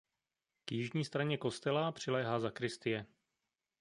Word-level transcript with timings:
K 0.65 0.71
jižní 0.71 1.05
straně 1.05 1.37
kostela 1.37 1.91
přiléhá 1.91 2.39
sakristie. 2.39 3.05